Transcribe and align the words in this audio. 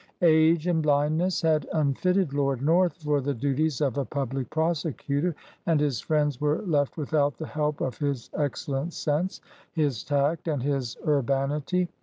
Age 0.23 0.65
and 0.65 0.83
bhndness 0.83 1.43
had 1.43 1.67
unfitted 1.73 2.33
Lord 2.33 2.59
North 2.63 3.03
for 3.03 3.21
the 3.21 3.35
duties 3.35 3.81
of 3.81 3.99
a 3.99 4.03
public 4.05 4.49
prosecutor; 4.49 5.35
and 5.67 5.79
his 5.79 5.99
friends 6.01 6.41
were 6.41 6.63
left 6.63 6.97
without 6.97 7.37
the 7.37 7.45
help 7.45 7.81
of 7.81 7.99
his 7.99 8.31
excellent 8.33 8.93
sense, 8.93 9.41
his 9.73 10.03
tact, 10.03 10.47
and 10.47 10.63
his 10.63 10.97
urbanity. 11.07 11.87